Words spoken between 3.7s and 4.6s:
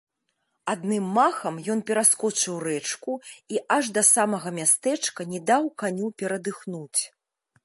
аж да самага